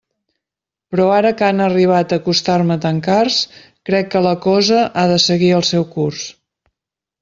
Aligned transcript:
Però 0.95 1.05
ara 1.17 1.31
que 1.41 1.45
han 1.47 1.61
arribat 1.65 2.17
a 2.17 2.19
costar-me 2.29 2.79
tan 2.87 3.03
cars, 3.11 3.39
crec 3.91 4.13
que 4.17 4.25
la 4.31 4.35
cosa 4.51 4.85
ha 5.05 5.09
de 5.17 5.23
seguir 5.31 5.57
el 5.63 5.71
seu 5.75 5.91
curs. 5.97 6.31